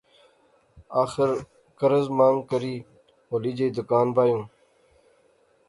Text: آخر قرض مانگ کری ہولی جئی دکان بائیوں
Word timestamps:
آخر 1.03 1.29
قرض 1.79 2.05
مانگ 2.17 2.39
کری 2.49 2.75
ہولی 3.29 3.51
جئی 3.57 3.69
دکان 3.77 4.07
بائیوں 4.15 4.43